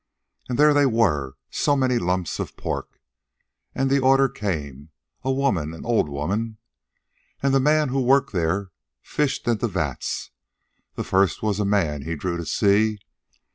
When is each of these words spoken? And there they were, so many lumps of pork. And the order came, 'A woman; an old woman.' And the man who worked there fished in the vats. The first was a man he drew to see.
And 0.49 0.57
there 0.57 0.73
they 0.73 0.87
were, 0.87 1.35
so 1.51 1.75
many 1.75 1.99
lumps 1.99 2.39
of 2.39 2.57
pork. 2.57 2.99
And 3.75 3.87
the 3.87 3.99
order 3.99 4.27
came, 4.27 4.89
'A 5.23 5.31
woman; 5.31 5.75
an 5.75 5.85
old 5.85 6.09
woman.' 6.09 6.57
And 7.43 7.53
the 7.53 7.59
man 7.59 7.89
who 7.89 8.01
worked 8.01 8.33
there 8.33 8.71
fished 9.03 9.47
in 9.47 9.59
the 9.59 9.67
vats. 9.67 10.31
The 10.95 11.03
first 11.03 11.43
was 11.43 11.59
a 11.59 11.65
man 11.65 12.01
he 12.01 12.15
drew 12.15 12.35
to 12.37 12.47
see. 12.47 12.97